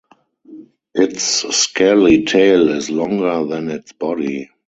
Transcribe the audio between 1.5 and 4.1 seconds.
scaly tail is longer than its